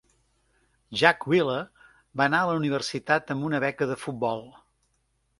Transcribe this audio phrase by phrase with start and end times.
[1.01, 1.57] Jack Wheeler
[2.21, 4.43] va anar a la universitat amb una beca de futbol.